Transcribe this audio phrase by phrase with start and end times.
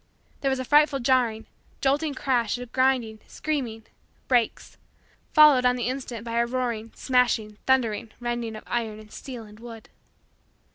[0.39, 1.45] There was a frightful jarring,
[1.79, 3.83] jolting crash of grinding, screaming,
[4.27, 4.77] brakes,
[5.31, 9.59] followed on the instant by a roaring, smashing, thundering, rending of iron and steel and
[9.59, 9.89] wood.